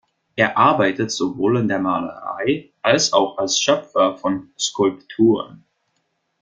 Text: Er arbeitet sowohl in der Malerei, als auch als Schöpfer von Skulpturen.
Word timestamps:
Er 0.35 0.57
arbeitet 0.57 1.11
sowohl 1.11 1.57
in 1.59 1.67
der 1.67 1.77
Malerei, 1.77 2.71
als 2.81 3.13
auch 3.13 3.37
als 3.37 3.61
Schöpfer 3.61 4.17
von 4.17 4.49
Skulpturen. 4.57 5.63